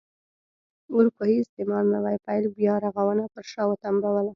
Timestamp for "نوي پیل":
1.95-2.43